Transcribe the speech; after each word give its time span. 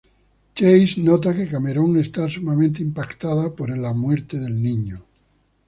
Chase 0.57 0.95
nota 1.07 1.29
que 1.37 1.45
Cameron 1.53 1.91
está 2.05 2.23
sumamente 2.27 2.79
impactada 2.87 3.45
por 3.55 3.69
la 3.83 3.93
muerte 3.93 4.35
del 4.39 4.55
niño. 4.67 4.97